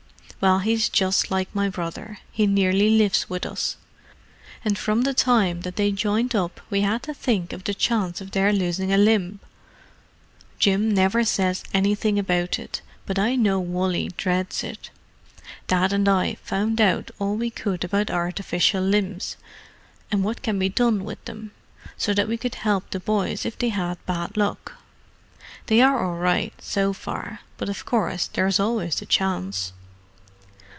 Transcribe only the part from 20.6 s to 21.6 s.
done with them,